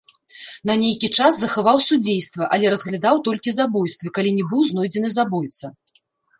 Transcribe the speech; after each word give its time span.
На 0.69 0.73
нейкі 0.83 1.09
час 1.17 1.33
захаваў 1.41 1.77
судзейства, 1.89 2.49
але 2.57 2.73
разглядаў 2.75 3.23
толькі 3.29 3.55
забойствы, 3.61 4.07
калі 4.19 4.35
не 4.41 4.49
быў 4.51 4.61
знойдзены 4.73 5.09
забойца. 5.21 5.75